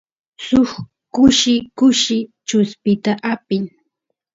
suk 0.45 0.71
kushi 1.13 1.55
kushi 1.77 2.17
chuspita 2.47 3.11
apin 3.31 3.63